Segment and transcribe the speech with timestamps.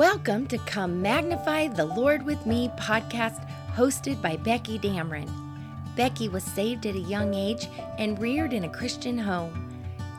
[0.00, 5.30] Welcome to Come Magnify the Lord with Me podcast hosted by Becky Dameron.
[5.94, 7.68] Becky was saved at a young age
[7.98, 9.70] and reared in a Christian home.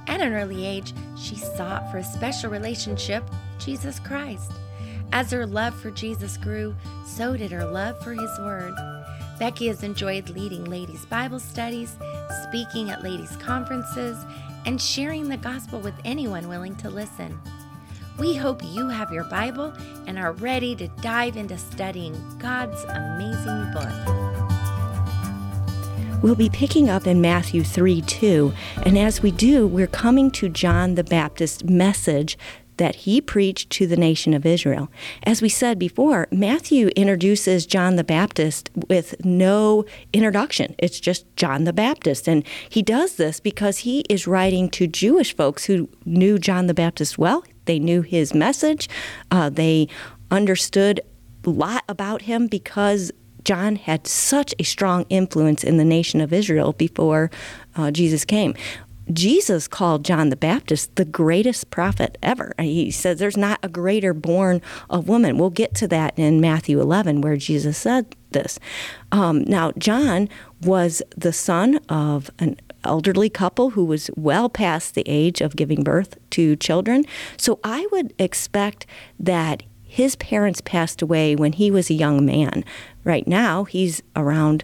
[0.05, 3.23] At an early age, she sought for a special relationship,
[3.57, 4.51] Jesus Christ.
[5.13, 8.75] As her love for Jesus grew, so did her love for His Word.
[9.39, 11.95] Becky has enjoyed leading ladies' Bible studies,
[12.43, 14.15] speaking at ladies' conferences,
[14.67, 17.35] and sharing the gospel with anyone willing to listen.
[18.17, 19.73] We hope you have your Bible
[20.05, 24.21] and are ready to dive into studying God's amazing book.
[26.21, 28.53] We'll be picking up in Matthew 3 2.
[28.83, 32.37] And as we do, we're coming to John the Baptist's message
[32.77, 34.89] that he preached to the nation of Israel.
[35.23, 40.75] As we said before, Matthew introduces John the Baptist with no introduction.
[40.77, 42.27] It's just John the Baptist.
[42.27, 46.73] And he does this because he is writing to Jewish folks who knew John the
[46.73, 47.43] Baptist well.
[47.65, 48.89] They knew his message.
[49.29, 49.87] Uh, they
[50.29, 51.01] understood
[51.45, 53.11] a lot about him because
[53.43, 57.31] John had such a strong influence in the nation of Israel before
[57.75, 58.53] uh, Jesus came.
[59.11, 62.53] Jesus called John the Baptist the greatest prophet ever.
[62.59, 65.37] He says there's not a greater born of woman.
[65.37, 68.59] We'll get to that in Matthew 11, where Jesus said this.
[69.11, 70.29] Um, now, John
[70.61, 75.83] was the son of an elderly couple who was well past the age of giving
[75.83, 77.05] birth to children.
[77.37, 78.85] So I would expect
[79.19, 82.63] that his parents passed away when he was a young man.
[83.03, 84.63] Right now, he's around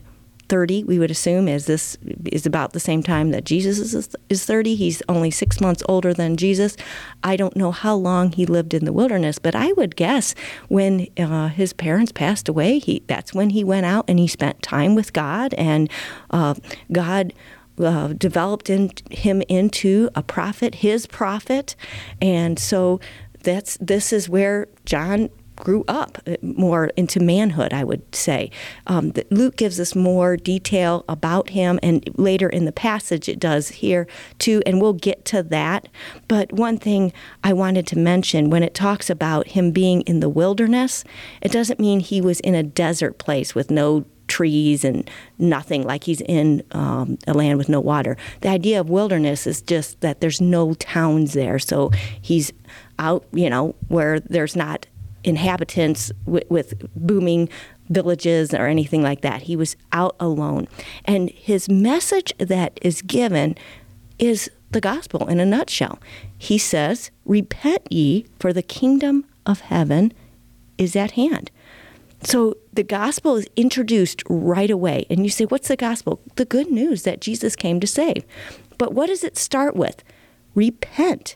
[0.49, 1.97] 30, we would assume, as this
[2.31, 4.75] is about the same time that Jesus is, is 30.
[4.75, 6.77] He's only six months older than Jesus.
[7.23, 10.33] I don't know how long he lived in the wilderness, but I would guess
[10.69, 14.61] when uh, his parents passed away, he, that's when he went out and he spent
[14.61, 15.89] time with God, and
[16.31, 16.55] uh,
[16.91, 17.33] God
[17.79, 21.75] uh, developed in, him into a prophet, his prophet,
[22.21, 22.99] and so
[23.43, 28.51] that's this is where John grew up uh, more into manhood, I would say.
[28.85, 33.69] Um, Luke gives us more detail about him, and later in the passage it does
[33.69, 34.07] here
[34.39, 35.87] too, and we'll get to that.
[36.27, 37.11] But one thing
[37.43, 41.03] I wanted to mention when it talks about him being in the wilderness,
[41.41, 46.03] it doesn't mean he was in a desert place with no trees and nothing, like
[46.03, 48.17] he's in um, a land with no water.
[48.41, 51.59] The idea of wilderness is just that there's no towns there.
[51.59, 52.51] So he's
[52.99, 54.85] out, you know, where there's not
[55.23, 57.49] inhabitants with, with booming
[57.89, 59.43] villages or anything like that.
[59.43, 60.67] He was out alone.
[61.05, 63.55] And his message that is given
[64.19, 65.99] is the gospel in a nutshell.
[66.37, 70.13] He says, Repent ye, for the kingdom of heaven
[70.77, 71.49] is at hand.
[72.23, 75.05] So the gospel is introduced right away.
[75.09, 76.21] And you say, What's the gospel?
[76.35, 78.23] The good news that Jesus came to save.
[78.77, 80.03] But what does it start with?
[80.55, 81.35] Repent.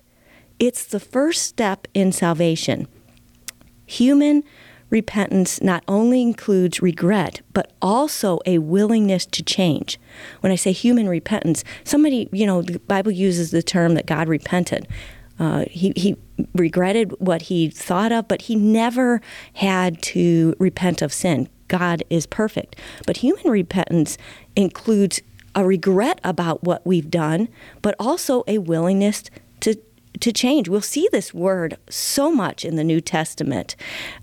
[0.60, 2.88] It's the first step in salvation.
[3.86, 4.44] Human
[4.92, 10.00] repentance not only includes regret, but also a willingness to change.
[10.42, 14.28] When I say human repentance, somebody, you know, the Bible uses the term that God
[14.28, 14.88] repented.
[15.42, 16.16] Uh, he, he
[16.54, 19.20] regretted what he thought of, but he never
[19.56, 21.50] had to repent of sin.
[21.68, 22.76] God is perfect.
[23.08, 24.20] But human repentance
[24.56, 25.20] includes
[25.56, 27.50] a regret about what we've done,
[27.82, 29.24] but also a willingness
[29.62, 29.76] to
[30.20, 30.70] to change.
[30.70, 33.76] We'll see this word so much in the New Testament.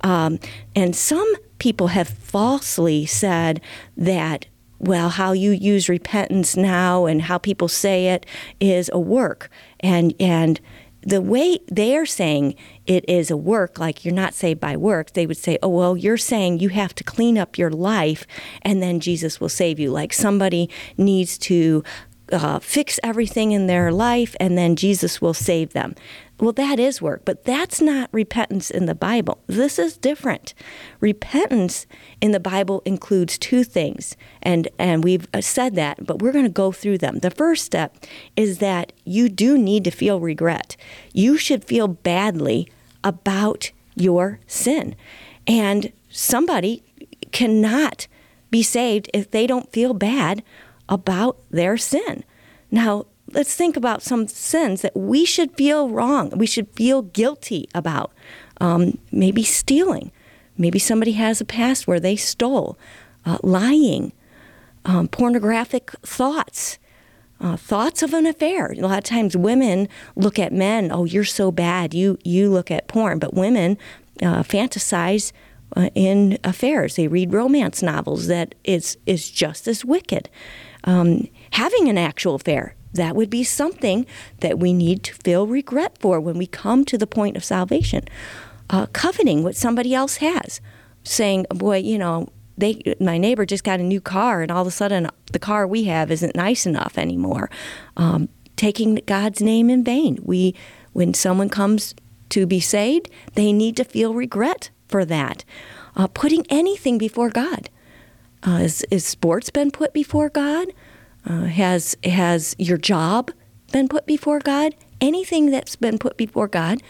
[0.03, 0.39] Um,
[0.77, 3.61] and some people have falsely said
[3.97, 4.47] that
[4.79, 8.25] well, how you use repentance now and how people say it
[8.61, 9.50] is a work.
[9.81, 10.61] And and
[11.09, 12.55] the way they're saying
[12.87, 15.97] it is a work, like you're not saved by works, they would say, oh, well,
[15.97, 18.27] you're saying you have to clean up your life
[18.61, 19.91] and then Jesus will save you.
[19.91, 20.69] Like somebody
[20.99, 21.83] needs to
[22.33, 25.94] uh, fix everything in their life and then Jesus will save them.
[26.41, 29.41] Well, that is work, but that's not repentance in the Bible.
[29.49, 30.55] This is different.
[31.00, 31.87] Repentance
[32.21, 36.44] in the Bible includes two things, and, and we've uh, said that, but we're going
[36.44, 37.19] to go through them.
[37.19, 37.97] The first step
[38.37, 40.76] is that you do need to feel regret.
[41.12, 42.70] You should feel badly
[43.03, 44.94] about your sin.
[45.44, 46.85] And somebody
[47.32, 48.06] cannot
[48.50, 50.43] be saved if they don't feel bad
[50.88, 52.25] about their sin.
[52.70, 57.69] Now, let's think about some sins that we should feel wrong, we should feel guilty
[57.75, 58.12] about.
[58.61, 60.11] Um, maybe stealing.
[60.56, 62.76] Maybe somebody has a past where they stole,
[63.25, 64.12] uh, lying,
[64.85, 66.79] um, pornographic thoughts.
[67.41, 68.73] Uh, thoughts of an affair.
[68.73, 70.91] A lot of times, women look at men.
[70.91, 71.94] Oh, you're so bad.
[71.94, 73.79] You you look at porn, but women
[74.20, 75.31] uh, fantasize
[75.79, 76.97] uh, in affairs.
[76.97, 80.29] They read romance novels that is is just as wicked
[80.85, 82.75] um, having an actual affair.
[82.95, 84.07] That would be something
[84.41, 88.03] that we need to feel regret for when we come to the point of salvation.
[88.71, 90.61] uh, coveting what somebody else has,
[91.05, 92.29] saying, "Boy, you know."
[92.61, 95.65] They, my neighbor just got a new car, and all of a sudden, the car
[95.65, 97.51] we have isn't nice enough anymore.
[97.97, 100.19] Um, taking God's name in vain.
[100.25, 100.57] We,
[100.93, 101.95] when someone comes
[102.31, 105.44] to be saved, they need to feel regret for that.
[105.96, 107.70] Uh, putting anything before God.
[108.46, 110.69] Uh, is, is sports been put before God?
[111.26, 113.31] Uh, has has your job
[113.73, 114.75] been put before God?
[115.00, 116.82] Anything that's been put before God,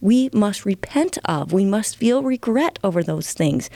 [0.00, 1.52] we must repent of.
[1.52, 3.70] We must feel regret over those things.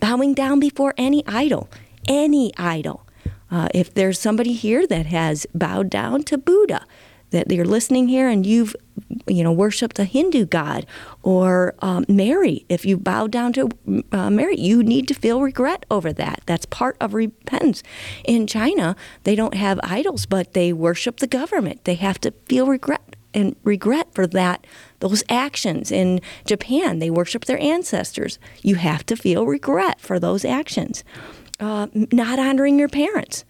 [0.00, 1.68] Bowing down before any idol,
[2.08, 3.06] any idol.
[3.50, 6.86] Uh, if there's somebody here that has bowed down to Buddha,
[7.30, 8.74] that you're listening here and you've
[9.26, 10.86] you know worshipped a Hindu god
[11.22, 13.68] or um, Mary, if you bow down to
[14.12, 16.40] uh, Mary, you need to feel regret over that.
[16.46, 17.82] That's part of repentance.
[18.24, 21.84] In China, they don't have idols, but they worship the government.
[21.84, 24.66] They have to feel regret and regret for that
[25.00, 25.92] those actions.
[25.92, 28.38] In Japan, they worship their ancestors.
[28.62, 31.04] You have to feel regret for those actions.
[31.58, 33.44] Uh, not honoring your parents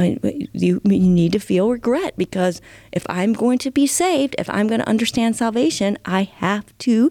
[0.00, 2.60] you, you need to feel regret because
[2.92, 7.10] if I'm going to be saved, if I'm going to understand salvation, I have to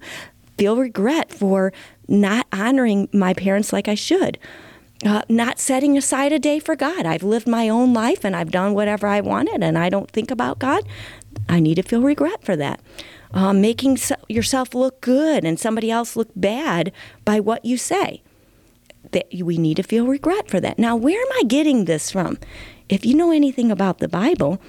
[0.57, 1.71] feel regret for
[2.07, 4.37] not honoring my parents like I should.
[5.05, 7.05] Uh, not setting aside a day for God.
[7.05, 10.29] I've lived my own life and I've done whatever I wanted and I don't think
[10.29, 10.83] about God.
[11.47, 12.81] I need to feel regret for that.
[13.33, 16.91] Uh, making so- yourself look good and somebody else look bad
[17.23, 18.21] by what you say.
[19.11, 20.77] That we need to feel regret for that.
[20.77, 22.37] Now, where am I getting this from?
[22.89, 24.59] If you know anything about the Bible,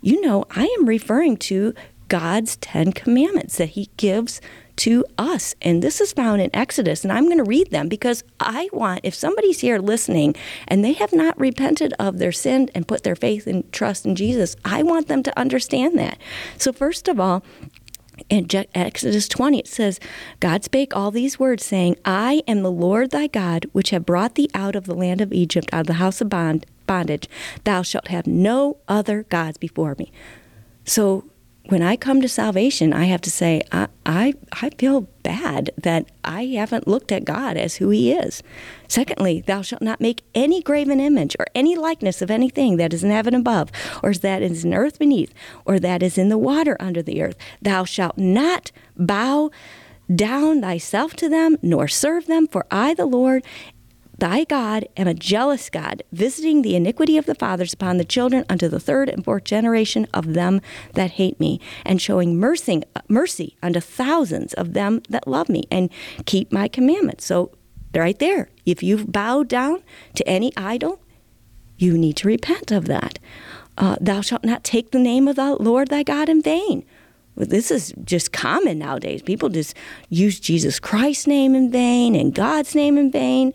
[0.00, 1.74] you know I am referring to
[2.08, 4.40] God's Ten Commandments that He gives
[4.76, 5.54] to us.
[5.60, 7.02] And this is found in Exodus.
[7.02, 10.36] And I'm going to read them because I want, if somebody's here listening
[10.68, 14.14] and they have not repented of their sin and put their faith and trust in
[14.14, 16.18] Jesus, I want them to understand that.
[16.56, 17.42] So, first of all,
[18.28, 20.00] in Exodus 20, it says,
[20.40, 24.34] God spake all these words, saying, I am the Lord thy God, which have brought
[24.34, 27.28] thee out of the land of Egypt, out of the house of bond, bondage.
[27.62, 30.10] Thou shalt have no other gods before me.
[30.84, 31.30] So
[31.68, 36.10] when I come to salvation, I have to say, I, I, I, feel bad that
[36.24, 38.42] I haven't looked at God as who He is.
[38.88, 43.04] Secondly, thou shalt not make any graven image or any likeness of anything that is
[43.04, 43.70] in heaven above,
[44.02, 45.34] or that is in earth beneath,
[45.66, 47.36] or that is in the water under the earth.
[47.60, 49.50] Thou shalt not bow
[50.14, 53.44] down thyself to them, nor serve them, for I, the Lord,
[54.18, 58.44] Thy God am a jealous God, visiting the iniquity of the fathers upon the children
[58.48, 60.60] unto the third and fourth generation of them
[60.94, 65.88] that hate me, and showing mercy, mercy unto thousands of them that love me and
[66.26, 67.26] keep my commandments.
[67.26, 67.52] So,
[67.94, 69.84] right there, if you've bowed down
[70.16, 71.00] to any idol,
[71.76, 73.20] you need to repent of that.
[73.76, 76.84] Uh, thou shalt not take the name of the Lord thy God in vain.
[77.36, 79.22] Well, this is just common nowadays.
[79.22, 79.76] People just
[80.08, 83.52] use Jesus Christ's name in vain and God's name in vain.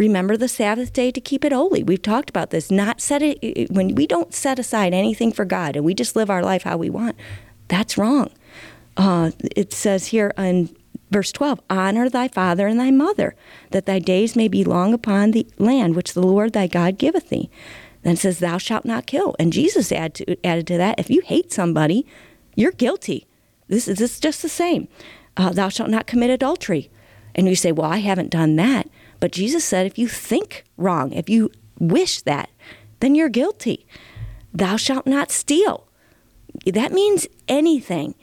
[0.00, 1.82] Remember the Sabbath day to keep it holy.
[1.82, 2.70] We've talked about this.
[2.70, 6.30] Not set it when we don't set aside anything for God and we just live
[6.30, 7.16] our life how we want.
[7.68, 8.30] That's wrong.
[8.96, 10.74] Uh, it says here in
[11.10, 13.34] verse 12 honor thy father and thy mother
[13.72, 17.30] that thy days may be long upon the land which the lord thy god giveth
[17.30, 17.50] thee
[18.02, 21.20] then says thou shalt not kill and jesus add to, added to that if you
[21.22, 22.06] hate somebody
[22.54, 23.26] you're guilty
[23.66, 24.86] this is, this is just the same
[25.36, 26.90] uh, thou shalt not commit adultery
[27.34, 28.88] and you say well i haven't done that
[29.20, 32.50] but Jesus said, if you think wrong, if you wish that,
[33.00, 33.86] then you're guilty.
[34.52, 35.86] Thou shalt not steal.
[36.66, 38.14] That means anything.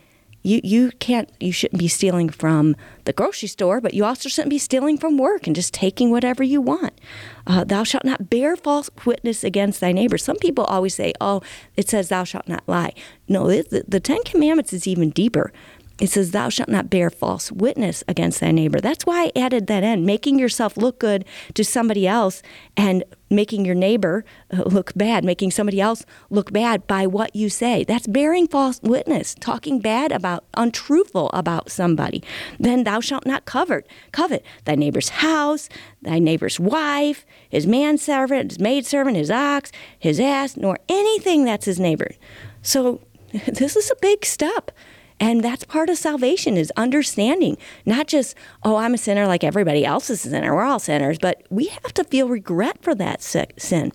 [0.44, 4.50] You, you can't you shouldn't be stealing from the grocery store, but you also shouldn't
[4.50, 7.02] be stealing from work and just taking whatever you want.
[7.46, 10.18] Uh, thou shalt not bear false witness against thy neighbor.
[10.18, 11.42] Some people always say, "Oh,
[11.76, 12.94] it says thou shalt not lie."
[13.28, 15.52] No, the, the Ten Commandments is even deeper
[16.00, 18.80] it says, Thou shalt not bear false witness against thy neighbor.
[18.80, 21.26] That's why I added that in, making yourself look good
[21.56, 22.42] to somebody else
[22.76, 24.24] and making your neighbor
[24.54, 27.84] uh, look bad, making somebody else look bad by what you say.
[27.84, 32.24] That's bearing false witness, talking bad about, untruthful about somebody.
[32.60, 35.68] Then thou shalt not covet, covet thy neighbor's house,
[36.02, 41.80] thy neighbor's wife, his manservant, his maidservant, his ox, his ass, nor anything that's his
[41.80, 42.12] neighbor.
[42.62, 43.02] So
[43.48, 44.72] this is a big step.
[45.20, 49.84] And that's part of salvation is understanding, not just, oh, I'm a sinner like everybody
[49.84, 50.54] else is a sinner.
[50.54, 53.92] We're all sinners, but we have to feel regret for that sin.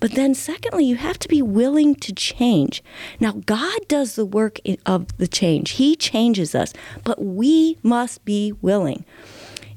[0.00, 2.82] But then, secondly, you have to be willing to change.
[3.20, 6.72] Now, God does the work of the change, He changes us,
[7.04, 9.04] but we must be willing.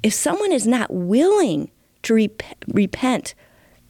[0.01, 1.69] If someone is not willing
[2.03, 3.35] to rep- repent,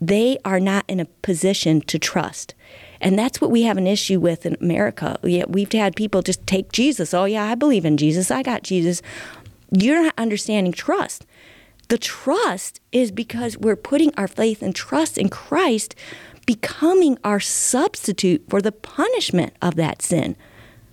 [0.02, 2.54] they are not in a position to trust.
[3.02, 5.20] And that's what we have an issue with in America.
[5.22, 7.14] We've had people just take Jesus.
[7.14, 8.32] Oh, yeah, I believe in Jesus.
[8.32, 9.02] I got Jesus.
[9.72, 11.26] You're not understanding trust.
[11.90, 15.96] The trust is because we're putting our faith and trust in Christ
[16.46, 20.36] becoming our substitute for the punishment of that sin.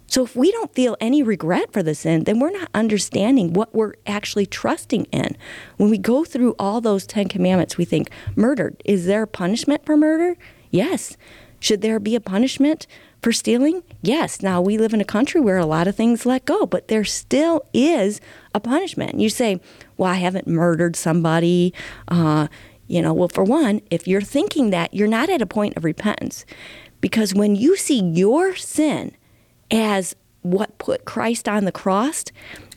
[0.07, 3.75] So if we don't feel any regret for the sin, then we're not understanding what
[3.75, 5.37] we're actually trusting in.
[5.77, 9.85] When we go through all those 10 commandments, we think, murder, is there a punishment
[9.85, 10.37] for murder?
[10.71, 11.17] Yes.
[11.65, 12.87] Should there be a punishment
[13.23, 13.85] for stealing?
[14.03, 14.43] Yes.
[14.43, 17.05] Now, we live in a country where a lot of things let go, but there
[17.05, 18.21] still is
[18.55, 19.19] a punishment.
[19.19, 19.63] You say,
[19.97, 21.73] well, I haven't murdered somebody.
[22.07, 22.49] Uh,
[22.87, 25.85] you know, well, for one, if you're thinking that, you're not at a point of
[25.85, 26.45] repentance.
[27.01, 29.17] Because when you see your sin
[29.71, 32.27] as what put Christ on the cross,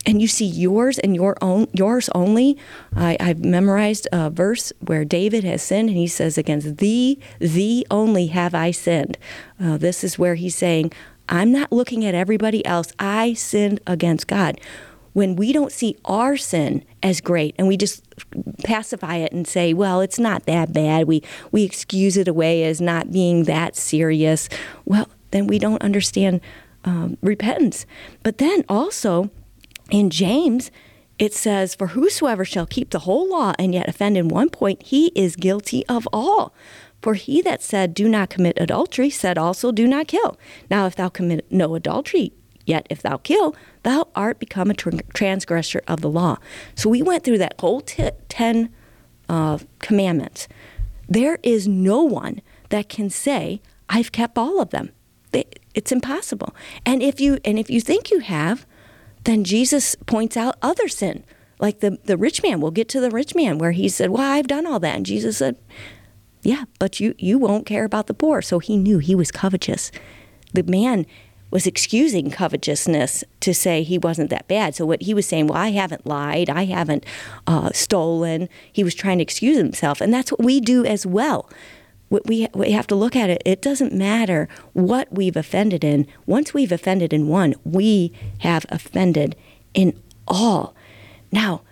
[0.08, 2.56] and you see yours and your own yours only.
[2.96, 7.84] I, have memorized a verse where David has sinned, and he says, "Against thee, thee
[7.90, 9.18] only have I sinned."
[9.62, 10.92] Uh, this is where he's saying,
[11.28, 12.90] "I'm not looking at everybody else.
[12.98, 14.58] I sinned against God."
[15.12, 18.02] When we don't see our sin as great, and we just
[18.64, 21.22] pacify it and say, "Well, it's not that bad," we
[21.52, 24.48] we excuse it away as not being that serious.
[24.86, 26.40] Well, then we don't understand
[26.84, 27.84] um, repentance.
[28.22, 29.30] But then also
[29.90, 30.70] in James,
[31.18, 34.82] it says, For whosoever shall keep the whole law and yet offend in one point,
[34.84, 36.54] he is guilty of all.
[37.02, 40.38] For he that said, Do not commit adultery, said also, Do not kill.
[40.70, 42.32] Now, if thou commit no adultery,
[42.66, 46.38] yet if thou kill, thou art become a transgressor of the law.
[46.74, 48.72] So we went through that whole t- 10
[49.28, 50.48] uh, commandments.
[51.08, 54.90] There is no one that can say, I've kept all of them.
[55.74, 56.54] It's impossible.
[56.84, 58.66] And if you and if you think you have,
[59.28, 61.24] then Jesus points out other sin.
[61.60, 64.22] Like the, the rich man, we'll get to the rich man where he said, Well,
[64.22, 64.96] I've done all that.
[64.96, 65.56] And Jesus said,
[66.42, 68.40] Yeah, but you, you won't care about the poor.
[68.40, 69.90] So he knew he was covetous.
[70.54, 71.04] The man
[71.50, 74.74] was excusing covetousness to say he wasn't that bad.
[74.74, 77.04] So what he was saying, well, I haven't lied, I haven't
[77.46, 78.48] uh, stolen.
[78.72, 81.48] He was trying to excuse himself, and that's what we do as well
[82.10, 83.42] we, we have to look at it.
[83.44, 86.06] It doesn't matter what we've offended in.
[86.26, 89.36] Once we've offended in one, we have offended
[89.74, 90.74] in all.
[91.30, 91.62] Now,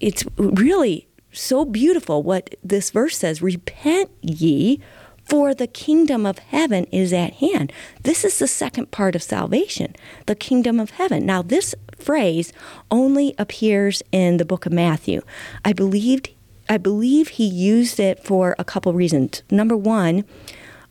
[0.00, 4.80] it's really so beautiful what this verse says Repent ye,
[5.24, 7.72] for the kingdom of heaven is at hand.
[8.02, 9.94] This is the second part of salvation,
[10.26, 11.24] the kingdom of heaven.
[11.24, 12.52] Now, this phrase
[12.90, 15.22] only appears in the book of Matthew.
[15.64, 16.30] I believed
[16.68, 19.42] I believe he used it for a couple reasons.
[19.50, 20.24] Number one,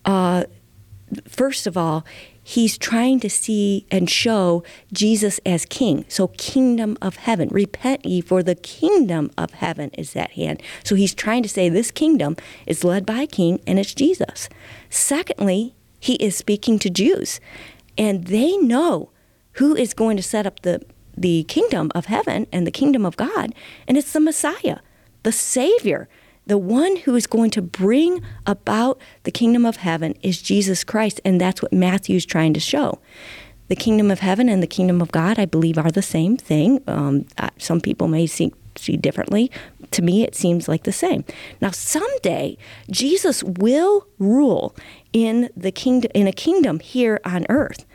[0.05, 0.45] uh,
[1.27, 2.05] first of all,
[2.43, 6.05] he's trying to see and show Jesus as king.
[6.07, 7.49] So, kingdom of heaven.
[7.49, 10.61] Repent ye, for the kingdom of heaven is at hand.
[10.83, 12.35] So, he's trying to say this kingdom
[12.65, 14.49] is led by a king and it's Jesus.
[14.89, 17.39] Secondly, he is speaking to Jews,
[17.97, 19.11] and they know
[19.53, 20.81] who is going to set up the,
[21.15, 23.53] the kingdom of heaven and the kingdom of God,
[23.87, 24.79] and it's the Messiah
[25.23, 26.07] the Savior,
[26.47, 31.21] the one who is going to bring about the kingdom of heaven is Jesus Christ.
[31.23, 32.99] And that's what Matthew is trying to show.
[33.67, 36.83] The kingdom of heaven and the kingdom of God, I believe, are the same thing.
[36.87, 37.25] Um,
[37.57, 39.49] some people may see, see differently.
[39.91, 41.23] To me, it seems like the same.
[41.61, 42.57] Now, someday,
[42.89, 44.75] Jesus will rule
[45.13, 47.85] in the kingdom in a kingdom here on earth.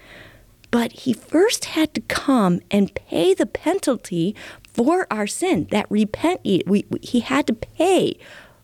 [0.70, 6.40] But he first had to come and pay the penalty for our sin, that repent,
[6.44, 8.18] we, he had to pay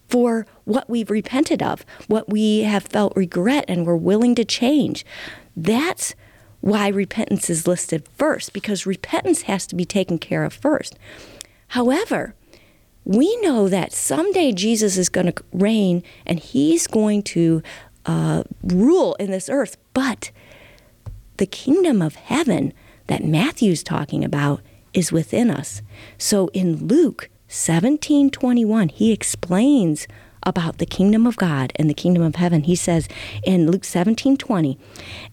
[0.09, 5.07] for what we've repented of, what we have felt regret and we're willing to change.
[5.57, 6.15] That's
[6.61, 10.99] why repentance is listed first, because repentance has to be taken care of first.
[11.69, 12.35] However,
[13.05, 17.63] we know that someday Jesus is going to reign and he's going to
[18.05, 20.31] uh, rule in this earth, but
[21.37, 22.73] the kingdom of heaven
[23.07, 24.61] that Matthew's talking about
[24.93, 25.83] is within us.
[26.19, 30.07] So in Luke 17:21, he explains
[30.45, 32.65] about the kingdom of God and the kingdom of heaven.
[32.65, 33.09] He says
[33.45, 34.79] in Luke 17:20,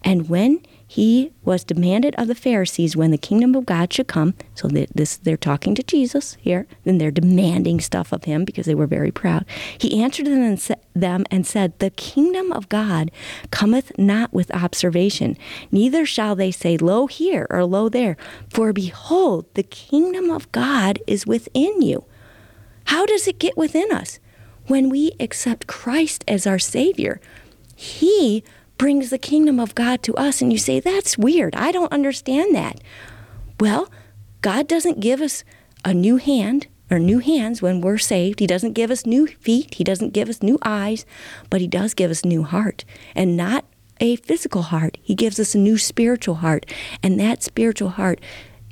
[0.02, 4.34] "And when he was demanded of the Pharisees when the kingdom of God should come.
[4.56, 8.74] So this they're talking to Jesus here, then they're demanding stuff of him because they
[8.74, 9.44] were very proud.
[9.78, 13.12] He answered them and, them and said, "The kingdom of God
[13.52, 15.38] cometh not with observation,
[15.70, 18.16] neither shall they say, Lo here or Lo there,
[18.48, 22.04] for behold, the kingdom of God is within you."
[22.86, 24.18] How does it get within us?
[24.66, 27.20] When we accept Christ as our Savior,
[27.76, 28.42] He
[28.80, 30.40] brings the kingdom of God to us.
[30.40, 31.54] And you say, that's weird.
[31.54, 32.80] I don't understand that.
[33.60, 33.90] Well,
[34.40, 35.44] God doesn't give us
[35.84, 38.40] a new hand or new hands when we're saved.
[38.40, 39.74] He doesn't give us new feet.
[39.74, 41.04] He doesn't give us new eyes,
[41.50, 43.66] but He does give us new heart and not
[44.00, 44.96] a physical heart.
[45.02, 46.64] He gives us a new spiritual heart.
[47.02, 48.18] And that spiritual heart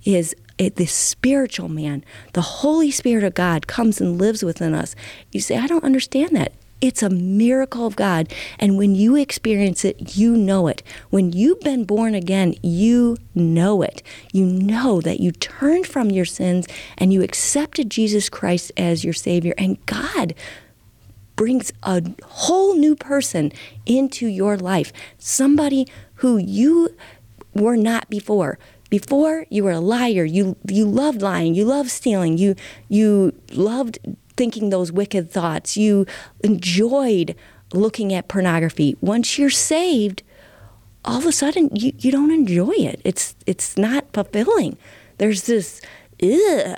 [0.07, 4.97] is the spiritual man, the Holy Spirit of God comes and lives within us.
[5.33, 6.55] You say, I don't understand that.
[6.81, 8.33] It's a miracle of God.
[8.59, 10.83] And when you experience it, you know it.
[11.11, 14.03] When you've been born again, you know it.
[14.33, 19.13] You know that you turned from your sins and you accepted Jesus Christ as your
[19.13, 19.55] Savior.
[19.59, 20.35] And God
[21.35, 23.53] brings a whole new person
[23.87, 24.93] into your life.
[25.19, 26.95] Somebody who you
[27.55, 28.59] were not before.
[28.91, 32.55] Before you were a liar, you you loved lying, you loved stealing, you
[32.89, 33.99] you loved
[34.39, 35.77] thinking those wicked thoughts.
[35.77, 36.07] You
[36.43, 37.35] enjoyed
[37.75, 38.97] looking at pornography.
[39.03, 40.23] Once you're saved,
[41.05, 43.01] all of a sudden you, you don't enjoy it.
[43.05, 44.79] It's it's not fulfilling.
[45.19, 45.83] There's this
[46.23, 46.77] ugh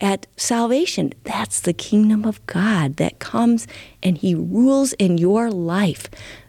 [0.00, 1.12] at salvation.
[1.22, 3.68] That's the kingdom of God that comes
[4.02, 6.08] and he rules in your life.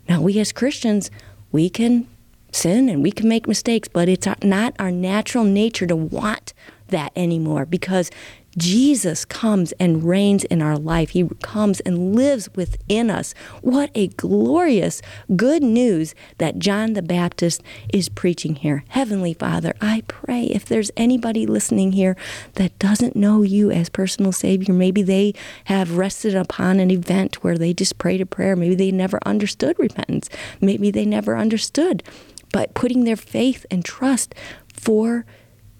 [0.09, 1.11] Now we as Christians,
[1.51, 2.07] we can
[2.51, 6.53] sin and we can make mistakes, but it's not our natural nature to want
[6.87, 8.09] that anymore because
[8.57, 11.11] Jesus comes and reigns in our life.
[11.11, 13.33] He comes and lives within us.
[13.61, 15.01] What a glorious
[15.35, 18.83] good news that John the Baptist is preaching here.
[18.89, 22.15] Heavenly Father, I pray if there's anybody listening here
[22.53, 25.33] that doesn't know you as personal Savior, maybe they
[25.65, 28.55] have rested upon an event where they just prayed a prayer.
[28.55, 30.29] Maybe they never understood repentance.
[30.61, 32.03] Maybe they never understood.
[32.51, 34.35] But putting their faith and trust
[34.71, 35.25] for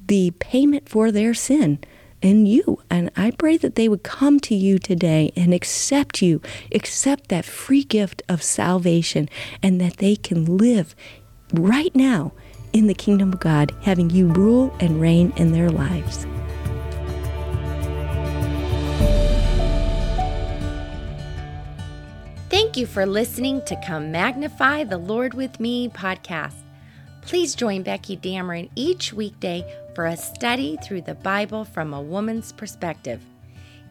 [0.06, 1.80] the payment for their sin
[2.24, 2.80] in you.
[2.90, 6.42] And I pray that they would come to you today and accept you,
[6.74, 9.30] accept that free gift of salvation,
[9.62, 10.96] and that they can live
[11.54, 12.32] right now
[12.72, 16.26] in the kingdom of God, having you rule and reign in their lives.
[22.50, 26.56] Thank you for listening to Come Magnify the Lord with Me podcast.
[27.22, 29.64] Please join Becky Dameron each weekday
[29.96, 33.22] for a study through the Bible from a woman's perspective.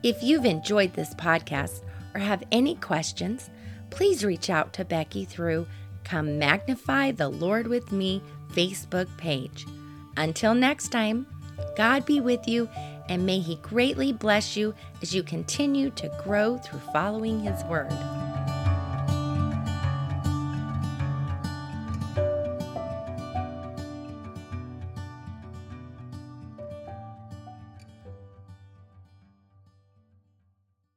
[0.03, 1.83] If you've enjoyed this podcast
[2.15, 3.51] or have any questions,
[3.91, 5.67] please reach out to Becky through
[6.05, 9.67] Come Magnify the Lord with Me Facebook page.
[10.17, 11.27] Until next time,
[11.77, 12.69] God be with you
[13.09, 17.93] and may He greatly bless you as you continue to grow through following His Word.